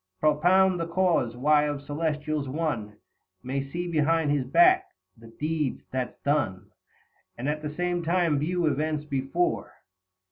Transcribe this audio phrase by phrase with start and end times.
[0.19, 2.97] Propound the cause, why of Celestials one
[3.43, 6.71] May see behind his back the deed that's done,
[7.37, 9.73] And at the same time view events before.